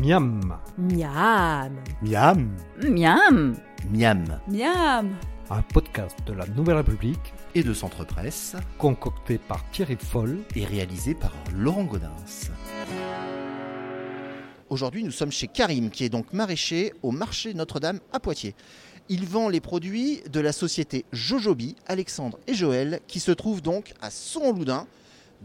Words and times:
Miam, 0.00 0.58
Miam. 0.78 1.72
Miam. 2.02 2.56
Miam 2.82 3.56
Miam. 3.90 4.40
Miam 4.48 5.16
un 5.50 5.62
podcast 5.62 6.16
de 6.26 6.32
la 6.32 6.46
Nouvelle 6.46 6.76
République 6.76 7.34
Et 7.56 7.64
de 7.64 7.74
Centre 7.74 8.04
Presse 8.04 8.54
concocté 8.78 9.36
par 9.38 9.68
Thierry 9.72 9.96
Foll. 9.96 10.38
et 10.54 10.64
réalisé 10.64 11.14
par 11.14 11.32
Laurent 11.52 11.82
Godin. 11.84 12.12
Aujourd'hui, 14.68 15.02
nous 15.02 15.10
sommes 15.10 15.32
chez 15.32 15.48
Karim, 15.48 15.90
qui 15.90 16.04
est 16.04 16.08
donc 16.08 16.32
maraîcher 16.32 16.92
au 17.02 17.10
marché 17.10 17.52
Notre-Dame 17.54 17.98
à 18.12 18.20
Poitiers. 18.20 18.54
Il 19.08 19.26
vend 19.26 19.48
les 19.48 19.60
produits 19.60 20.22
de 20.30 20.38
la 20.38 20.52
société 20.52 21.04
Jojobi, 21.10 21.74
Alexandre 21.88 22.38
et 22.46 22.54
Joël, 22.54 23.00
qui 23.08 23.18
se 23.18 23.32
trouvent 23.32 23.62
donc 23.62 23.92
à 24.00 24.10
Son-Loudun, 24.10 24.86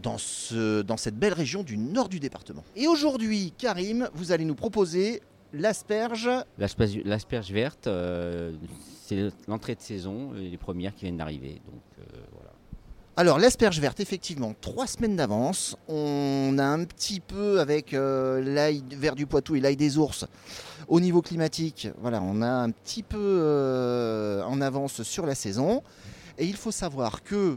dans, 0.02 0.18
ce, 0.18 0.82
dans 0.82 0.96
cette 0.96 1.16
belle 1.16 1.32
région 1.32 1.62
du 1.62 1.76
nord 1.78 2.08
du 2.08 2.20
département. 2.20 2.64
Et 2.74 2.86
aujourd'hui, 2.86 3.52
Karim, 3.56 4.08
vous 4.14 4.32
allez 4.32 4.44
nous 4.44 4.54
proposer 4.54 5.22
l'asperge. 5.52 6.30
L'asperge 6.58 7.52
verte, 7.52 7.86
euh, 7.86 8.52
c'est 9.04 9.30
l'entrée 9.48 9.74
de 9.74 9.80
saison, 9.80 10.32
les 10.32 10.56
premières 10.56 10.94
qui 10.94 11.02
viennent 11.02 11.16
d'arriver. 11.16 11.60
Donc 11.66 11.82
euh, 11.98 12.18
voilà. 12.32 12.50
Alors 13.18 13.38
l'asperge 13.38 13.80
verte, 13.80 14.00
effectivement, 14.00 14.54
trois 14.60 14.86
semaines 14.86 15.16
d'avance. 15.16 15.76
On 15.88 16.56
a 16.58 16.64
un 16.64 16.84
petit 16.84 17.20
peu 17.20 17.60
avec 17.60 17.94
euh, 17.94 18.42
l'ail 18.42 18.82
vert 18.90 19.14
du 19.14 19.26
Poitou 19.26 19.56
et 19.56 19.60
l'ail 19.60 19.76
des 19.76 19.96
ours 19.96 20.26
au 20.88 21.00
niveau 21.00 21.22
climatique. 21.22 21.88
Voilà, 21.98 22.20
on 22.22 22.42
a 22.42 22.50
un 22.50 22.70
petit 22.70 23.02
peu 23.02 24.42
en 24.46 24.60
avance 24.60 25.02
sur 25.02 25.24
la 25.24 25.34
saison. 25.34 25.82
Et 26.38 26.44
il 26.44 26.56
faut 26.56 26.70
savoir 26.70 27.22
que 27.22 27.56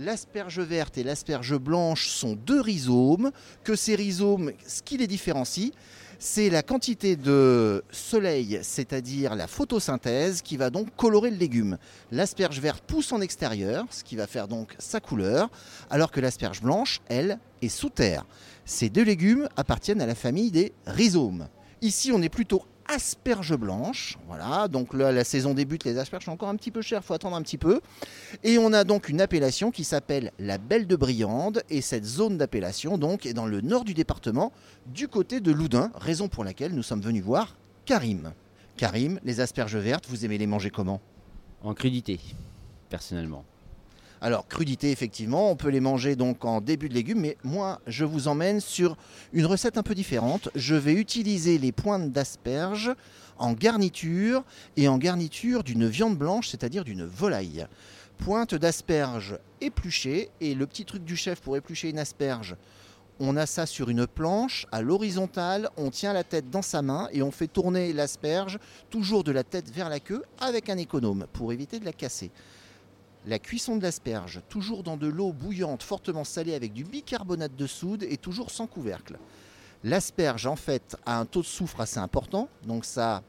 l'asperge 0.00 0.60
verte 0.60 0.96
et 0.96 1.02
l'asperge 1.02 1.58
blanche 1.58 2.08
sont 2.08 2.34
deux 2.34 2.60
rhizomes, 2.60 3.30
que 3.64 3.76
ces 3.76 3.94
rhizomes, 3.94 4.52
ce 4.66 4.82
qui 4.82 4.96
les 4.96 5.06
différencie, 5.06 5.72
c'est 6.18 6.48
la 6.50 6.62
quantité 6.62 7.16
de 7.16 7.84
soleil, 7.90 8.60
c'est-à-dire 8.62 9.34
la 9.34 9.46
photosynthèse, 9.46 10.42
qui 10.42 10.56
va 10.56 10.70
donc 10.70 10.94
colorer 10.96 11.30
le 11.30 11.36
légume. 11.36 11.76
L'asperge 12.10 12.60
verte 12.60 12.82
pousse 12.86 13.12
en 13.12 13.20
extérieur, 13.20 13.86
ce 13.90 14.02
qui 14.02 14.16
va 14.16 14.26
faire 14.26 14.48
donc 14.48 14.74
sa 14.78 15.00
couleur, 15.00 15.50
alors 15.90 16.10
que 16.10 16.20
l'asperge 16.20 16.62
blanche, 16.62 17.00
elle, 17.08 17.38
est 17.60 17.68
sous 17.68 17.90
terre. 17.90 18.24
Ces 18.64 18.88
deux 18.88 19.04
légumes 19.04 19.48
appartiennent 19.56 20.00
à 20.00 20.06
la 20.06 20.14
famille 20.14 20.50
des 20.50 20.72
rhizomes. 20.86 21.48
Ici, 21.82 22.10
on 22.12 22.22
est 22.22 22.28
plutôt 22.30 22.64
asperge 22.88 23.56
blanche. 23.56 24.18
Voilà, 24.26 24.68
donc 24.68 24.94
là, 24.94 25.12
la 25.12 25.24
saison 25.24 25.54
débute, 25.54 25.84
les 25.84 25.98
asperges 25.98 26.24
sont 26.24 26.32
encore 26.32 26.48
un 26.48 26.56
petit 26.56 26.70
peu 26.70 26.82
chères, 26.82 27.00
il 27.02 27.06
faut 27.06 27.14
attendre 27.14 27.36
un 27.36 27.42
petit 27.42 27.58
peu. 27.58 27.80
Et 28.42 28.58
on 28.58 28.72
a 28.72 28.84
donc 28.84 29.08
une 29.08 29.20
appellation 29.20 29.70
qui 29.70 29.84
s'appelle 29.84 30.32
la 30.38 30.58
Belle 30.58 30.86
de 30.86 30.96
Briande. 30.96 31.62
Et 31.70 31.80
cette 31.80 32.04
zone 32.04 32.38
d'appellation, 32.38 32.98
donc, 32.98 33.26
est 33.26 33.34
dans 33.34 33.46
le 33.46 33.60
nord 33.60 33.84
du 33.84 33.94
département, 33.94 34.52
du 34.86 35.08
côté 35.08 35.40
de 35.40 35.52
Loudun, 35.52 35.90
raison 35.94 36.28
pour 36.28 36.44
laquelle 36.44 36.74
nous 36.74 36.82
sommes 36.82 37.02
venus 37.02 37.22
voir 37.22 37.56
Karim. 37.84 38.32
Karim, 38.76 39.20
les 39.24 39.40
asperges 39.40 39.76
vertes, 39.76 40.06
vous 40.08 40.24
aimez 40.24 40.38
les 40.38 40.46
manger 40.46 40.70
comment? 40.70 41.00
En 41.62 41.74
crudité, 41.74 42.18
personnellement. 42.88 43.44
Alors, 44.22 44.46
crudité, 44.46 44.90
effectivement, 44.90 45.50
on 45.50 45.56
peut 45.56 45.70
les 45.70 45.80
manger 45.80 46.14
donc 46.14 46.44
en 46.44 46.60
début 46.60 46.90
de 46.90 46.94
légumes, 46.94 47.20
mais 47.20 47.38
moi, 47.42 47.80
je 47.86 48.04
vous 48.04 48.28
emmène 48.28 48.60
sur 48.60 48.98
une 49.32 49.46
recette 49.46 49.78
un 49.78 49.82
peu 49.82 49.94
différente. 49.94 50.50
Je 50.54 50.74
vais 50.74 50.92
utiliser 50.92 51.56
les 51.56 51.72
pointes 51.72 52.12
d'asperges 52.12 52.92
en 53.38 53.54
garniture 53.54 54.44
et 54.76 54.88
en 54.88 54.98
garniture 54.98 55.64
d'une 55.64 55.86
viande 55.86 56.18
blanche, 56.18 56.48
c'est-à-dire 56.48 56.84
d'une 56.84 57.06
volaille. 57.06 57.66
Pointe 58.18 58.54
d'asperges 58.54 59.38
épluchées, 59.62 60.28
et 60.42 60.54
le 60.54 60.66
petit 60.66 60.84
truc 60.84 61.02
du 61.02 61.16
chef 61.16 61.40
pour 61.40 61.56
éplucher 61.56 61.88
une 61.88 61.98
asperge, 61.98 62.56
on 63.20 63.38
a 63.38 63.46
ça 63.46 63.64
sur 63.64 63.88
une 63.88 64.06
planche 64.06 64.66
à 64.70 64.82
l'horizontale, 64.82 65.70
on 65.78 65.90
tient 65.90 66.12
la 66.12 66.24
tête 66.24 66.50
dans 66.50 66.62
sa 66.62 66.82
main 66.82 67.08
et 67.12 67.22
on 67.22 67.30
fait 67.30 67.46
tourner 67.46 67.92
l'asperge 67.94 68.58
toujours 68.90 69.24
de 69.24 69.32
la 69.32 69.44
tête 69.44 69.70
vers 69.70 69.88
la 69.88 70.00
queue 70.00 70.22
avec 70.40 70.68
un 70.68 70.78
économe 70.78 71.26
pour 71.32 71.52
éviter 71.52 71.78
de 71.78 71.84
la 71.84 71.92
casser. 71.92 72.30
La 73.26 73.38
cuisson 73.38 73.76
de 73.76 73.82
l'asperge, 73.82 74.40
toujours 74.48 74.82
dans 74.82 74.96
de 74.96 75.06
l'eau 75.06 75.32
bouillante 75.32 75.82
fortement 75.82 76.24
salée 76.24 76.54
avec 76.54 76.72
du 76.72 76.84
bicarbonate 76.84 77.54
de 77.54 77.66
soude 77.66 78.02
et 78.02 78.16
toujours 78.16 78.50
sans 78.50 78.66
couvercle. 78.66 79.18
L'asperge, 79.84 80.46
en 80.46 80.56
fait, 80.56 80.96
a 81.04 81.18
un 81.18 81.26
taux 81.26 81.42
de 81.42 81.46
soufre 81.46 81.82
assez 81.82 81.98
important, 81.98 82.48
donc 82.66 82.86
ça 82.86 83.22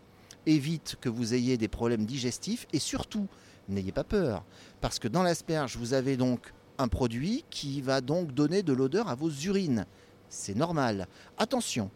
évite 0.45 0.95
que 1.01 1.09
vous 1.09 1.33
ayez 1.33 1.57
des 1.57 1.67
problèmes 1.67 2.05
digestifs 2.05 2.67
et 2.71 2.79
surtout, 2.79 3.27
n'ayez 3.67 3.91
pas 3.91 4.05
peur, 4.05 4.45
parce 4.79 4.97
que 4.97 5.09
dans 5.09 5.23
l'asperge, 5.23 5.75
vous 5.75 5.93
avez 5.93 6.15
donc 6.15 6.53
un 6.77 6.87
produit 6.87 7.43
qui 7.49 7.81
va 7.81 7.99
donc 7.99 8.33
donner 8.33 8.63
de 8.63 8.71
l'odeur 8.71 9.09
à 9.09 9.15
vos 9.15 9.29
urines. 9.29 9.85
C'est 10.29 10.55
normal. 10.55 11.07
Attention, 11.37 11.91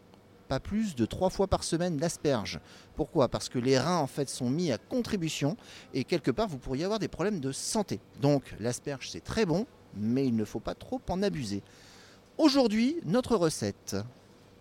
pas 0.46 0.60
plus 0.60 0.94
de 0.94 1.06
trois 1.06 1.30
fois 1.30 1.46
par 1.46 1.64
semaine 1.64 1.98
l'asperge. 1.98 2.60
Pourquoi? 2.94 3.28
Parce 3.28 3.48
que 3.48 3.58
les 3.58 3.78
reins 3.78 3.98
en 3.98 4.06
fait 4.06 4.28
sont 4.28 4.48
mis 4.48 4.72
à 4.72 4.78
contribution 4.78 5.56
et 5.94 6.04
quelque 6.04 6.30
part 6.30 6.48
vous 6.48 6.58
pourriez 6.58 6.84
avoir 6.84 6.98
des 6.98 7.08
problèmes 7.08 7.40
de 7.40 7.52
santé. 7.52 8.00
Donc 8.20 8.54
l'asperge 8.60 9.10
c'est 9.10 9.24
très 9.24 9.46
bon, 9.46 9.66
mais 9.94 10.26
il 10.26 10.36
ne 10.36 10.44
faut 10.44 10.60
pas 10.60 10.74
trop 10.74 11.00
en 11.08 11.22
abuser. 11.22 11.62
Aujourd'hui, 12.38 12.96
notre 13.04 13.36
recette, 13.36 13.96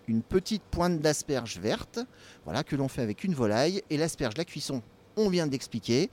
une 0.08 0.22
petite 0.22 0.64
pointe 0.64 1.00
d'asperge 1.00 1.60
verte, 1.60 2.00
voilà 2.46 2.64
que 2.64 2.76
l'on 2.76 2.88
fait 2.88 3.02
avec 3.02 3.24
une 3.24 3.34
volaille 3.34 3.82
et 3.90 3.98
l'asperge, 3.98 4.38
la 4.38 4.46
cuisson, 4.46 4.82
on 5.18 5.30
vient 5.30 5.48
d'expliquer. 5.48 6.10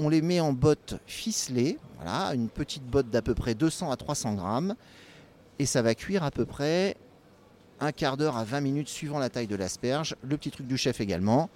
On 0.00 0.08
les 0.08 0.22
met 0.22 0.38
en 0.38 0.52
bottes 0.52 0.94
ficelées, 1.06 1.76
voilà, 1.96 2.32
une 2.32 2.48
petite 2.48 2.84
botte 2.84 3.10
d'à 3.10 3.20
peu 3.20 3.34
près 3.34 3.56
200 3.56 3.90
à 3.90 3.96
300 3.96 4.34
grammes, 4.34 4.76
et 5.58 5.66
ça 5.66 5.82
va 5.82 5.96
cuire 5.96 6.22
à 6.22 6.30
peu 6.30 6.46
près 6.46 6.96
un 7.80 7.92
quart 7.92 8.16
d'heure 8.16 8.36
à 8.36 8.44
20 8.44 8.60
minutes 8.60 8.88
suivant 8.88 9.18
la 9.18 9.30
taille 9.30 9.46
de 9.46 9.56
l'asperge. 9.56 10.16
Le 10.22 10.36
petit 10.36 10.50
truc 10.50 10.66
du 10.66 10.76
chef 10.76 11.00
également. 11.00 11.50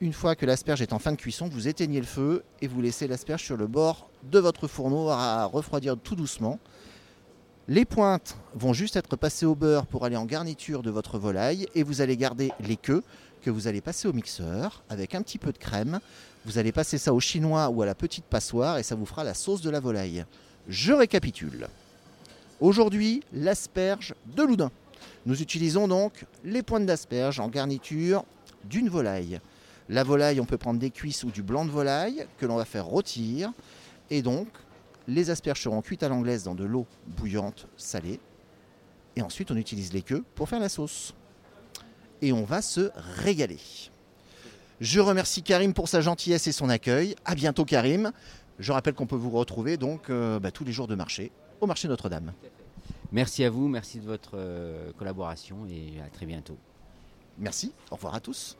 Une 0.00 0.12
fois 0.12 0.36
que 0.36 0.44
l'asperge 0.44 0.82
est 0.82 0.92
en 0.92 0.98
fin 0.98 1.12
de 1.12 1.16
cuisson, 1.16 1.48
vous 1.48 1.68
éteignez 1.68 2.00
le 2.00 2.06
feu 2.06 2.44
et 2.60 2.68
vous 2.68 2.82
laissez 2.82 3.08
l'asperge 3.08 3.42
sur 3.42 3.56
le 3.56 3.66
bord 3.66 4.10
de 4.24 4.38
votre 4.38 4.68
fourneau 4.68 5.08
à 5.08 5.46
refroidir 5.46 5.96
tout 5.96 6.14
doucement. 6.14 6.58
Les 7.68 7.84
pointes 7.84 8.36
vont 8.54 8.72
juste 8.72 8.96
être 8.96 9.16
passées 9.16 9.46
au 9.46 9.54
beurre 9.54 9.86
pour 9.86 10.04
aller 10.04 10.16
en 10.16 10.24
garniture 10.24 10.82
de 10.82 10.90
votre 10.90 11.18
volaille 11.18 11.66
et 11.74 11.82
vous 11.82 12.00
allez 12.00 12.16
garder 12.16 12.52
les 12.60 12.76
queues 12.76 13.02
que 13.42 13.50
vous 13.50 13.68
allez 13.68 13.80
passer 13.80 14.06
au 14.06 14.12
mixeur 14.12 14.82
avec 14.88 15.14
un 15.14 15.22
petit 15.22 15.38
peu 15.38 15.50
de 15.50 15.58
crème. 15.58 16.00
Vous 16.44 16.58
allez 16.58 16.72
passer 16.72 16.98
ça 16.98 17.14
au 17.14 17.20
chinois 17.20 17.70
ou 17.70 17.82
à 17.82 17.86
la 17.86 17.94
petite 17.94 18.26
passoire 18.26 18.78
et 18.78 18.82
ça 18.82 18.94
vous 18.94 19.06
fera 19.06 19.24
la 19.24 19.34
sauce 19.34 19.62
de 19.62 19.70
la 19.70 19.80
volaille. 19.80 20.26
Je 20.68 20.92
récapitule. 20.92 21.68
Aujourd'hui, 22.60 23.22
l'asperge 23.32 24.14
de 24.26 24.42
Loudun. 24.42 24.70
Nous 25.26 25.42
utilisons 25.42 25.88
donc 25.88 26.24
les 26.44 26.62
pointes 26.62 26.86
d'asperge 26.86 27.40
en 27.40 27.48
garniture 27.48 28.24
d'une 28.64 28.88
volaille. 28.88 29.40
La 29.88 30.02
volaille, 30.02 30.40
on 30.40 30.44
peut 30.46 30.58
prendre 30.58 30.80
des 30.80 30.90
cuisses 30.90 31.24
ou 31.24 31.30
du 31.30 31.42
blanc 31.42 31.64
de 31.64 31.70
volaille 31.70 32.26
que 32.38 32.46
l'on 32.46 32.56
va 32.56 32.64
faire 32.64 32.86
rôtir. 32.86 33.52
Et 34.10 34.22
donc, 34.22 34.48
les 35.08 35.30
asperges 35.30 35.62
seront 35.62 35.82
cuites 35.82 36.02
à 36.02 36.08
l'anglaise 36.08 36.42
dans 36.44 36.54
de 36.54 36.64
l'eau 36.64 36.86
bouillante 37.06 37.68
salée. 37.76 38.18
Et 39.14 39.22
ensuite, 39.22 39.50
on 39.50 39.56
utilise 39.56 39.92
les 39.92 40.02
queues 40.02 40.24
pour 40.34 40.48
faire 40.48 40.60
la 40.60 40.68
sauce. 40.68 41.14
Et 42.20 42.32
on 42.32 42.44
va 42.44 42.62
se 42.62 42.90
régaler. 43.24 43.60
Je 44.80 45.00
remercie 45.00 45.42
Karim 45.42 45.72
pour 45.72 45.88
sa 45.88 46.00
gentillesse 46.00 46.46
et 46.46 46.52
son 46.52 46.68
accueil. 46.68 47.14
À 47.24 47.34
bientôt, 47.34 47.64
Karim. 47.64 48.12
Je 48.58 48.72
rappelle 48.72 48.94
qu'on 48.94 49.06
peut 49.06 49.16
vous 49.16 49.30
retrouver 49.30 49.76
donc 49.76 50.10
euh, 50.10 50.38
bah, 50.38 50.50
tous 50.50 50.64
les 50.64 50.72
jours 50.72 50.86
de 50.86 50.94
marché 50.94 51.30
au 51.60 51.66
marché 51.66 51.88
Notre-Dame. 51.88 52.32
Merci 53.16 53.44
à 53.44 53.50
vous, 53.50 53.66
merci 53.66 53.98
de 53.98 54.04
votre 54.04 54.32
euh, 54.34 54.92
collaboration 54.98 55.64
et 55.70 56.02
à 56.04 56.10
très 56.10 56.26
bientôt. 56.26 56.58
Merci, 57.38 57.72
au 57.90 57.94
revoir 57.94 58.14
à 58.14 58.20
tous. 58.20 58.58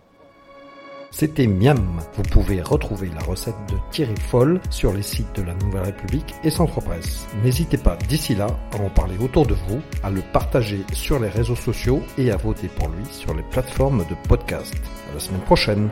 C'était 1.11 1.47
Miam. 1.47 2.01
Vous 2.15 2.23
pouvez 2.23 2.63
retrouver 2.63 3.11
la 3.15 3.21
recette 3.21 3.55
de 3.69 3.75
Thierry 3.91 4.17
Foll 4.17 4.63
sur 4.71 4.95
les 4.95 5.03
sites 5.03 5.37
de 5.37 5.43
la 5.43 5.53
Nouvelle 5.57 5.83
République 5.83 6.35
et 6.43 6.49
Centre 6.49 6.81
Presse. 6.81 7.27
N'hésitez 7.45 7.77
pas 7.77 7.99
d'ici 8.09 8.35
là 8.35 8.47
à 8.73 8.81
en 8.81 8.89
parler 8.89 9.19
autour 9.19 9.45
de 9.45 9.53
vous, 9.53 9.83
à 10.03 10.09
le 10.11 10.23
partager 10.33 10.87
sur 10.95 11.21
les 11.21 11.29
réseaux 11.29 11.55
sociaux 11.55 12.01
et 12.17 12.31
à 12.31 12.39
voter 12.39 12.69
pour 12.69 12.89
lui 12.89 13.05
sur 13.13 13.35
les 13.35 13.43
plateformes 13.43 14.07
de 14.09 14.15
podcast. 14.27 14.75
À 15.11 15.13
la 15.13 15.21
semaine 15.21 15.43
prochaine. 15.43 15.91